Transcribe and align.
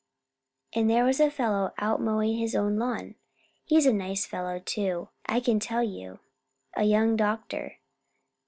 And 0.73 0.89
there 0.89 1.03
was 1.05 1.19
a 1.19 1.29
fellow 1.29 1.75
out 1.77 2.01
mowing 2.01 2.35
his 2.37 2.55
own 2.55 2.79
lawn. 2.79 3.13
He's 3.65 3.85
a 3.85 3.93
nice 3.93 4.25
fellow, 4.25 4.57
too, 4.57 5.09
I 5.27 5.39
can 5.39 5.59
tell 5.59 5.83
you 5.83 6.17
a 6.75 6.85
young 6.85 7.15
doctor." 7.15 7.77